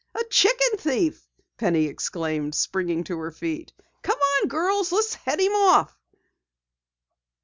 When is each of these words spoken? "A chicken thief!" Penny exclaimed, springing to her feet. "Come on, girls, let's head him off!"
"A 0.19 0.23
chicken 0.31 0.79
thief!" 0.79 1.27
Penny 1.59 1.85
exclaimed, 1.85 2.55
springing 2.55 3.03
to 3.03 3.19
her 3.19 3.29
feet. 3.29 3.71
"Come 4.01 4.17
on, 4.17 4.47
girls, 4.47 4.91
let's 4.91 5.13
head 5.13 5.39
him 5.39 5.53
off!" 5.53 5.95